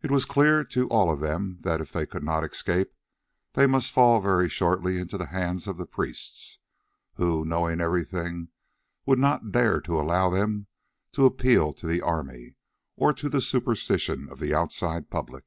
It 0.00 0.12
was 0.12 0.26
clear 0.30 0.62
to 0.66 0.86
all 0.90 1.10
of 1.10 1.18
them 1.18 1.58
that 1.62 1.80
if 1.80 1.90
they 1.90 2.06
could 2.06 2.22
not 2.22 2.44
escape, 2.44 2.92
they 3.54 3.66
must 3.66 3.90
fall 3.90 4.20
very 4.20 4.48
shortly 4.48 4.96
into 4.96 5.18
the 5.18 5.26
hands 5.34 5.66
of 5.66 5.76
the 5.76 5.86
priests, 5.88 6.60
who, 7.14 7.44
knowing 7.44 7.80
everything, 7.80 8.50
would 9.06 9.18
not 9.18 9.50
dare 9.50 9.80
to 9.80 10.00
allow 10.00 10.30
them 10.30 10.68
to 11.14 11.26
appeal 11.26 11.72
to 11.72 11.88
the 11.88 12.00
army, 12.00 12.54
or 12.94 13.12
to 13.12 13.28
the 13.28 13.40
superstition 13.40 14.28
of 14.30 14.38
the 14.38 14.54
outside 14.54 15.10
public. 15.10 15.46